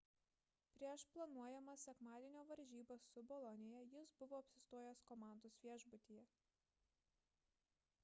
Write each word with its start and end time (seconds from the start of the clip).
prieš 0.77 1.03
planuojamas 1.15 1.83
sekmadienio 1.89 2.41
varžybas 2.53 3.05
su 3.11 3.25
bolonija 3.33 3.85
jis 3.93 4.17
buvo 4.23 4.41
apsistojęs 4.43 5.07
komandos 5.13 5.63
viešbutyje 5.69 6.29